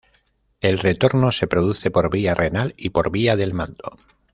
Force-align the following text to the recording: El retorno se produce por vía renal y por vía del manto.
El 0.61 0.79
retorno 0.79 1.31
se 1.31 1.45
produce 1.45 1.91
por 1.91 2.09
vía 2.09 2.33
renal 2.33 2.73
y 2.75 2.89
por 2.89 3.11
vía 3.11 3.35
del 3.35 3.53
manto. 3.53 3.97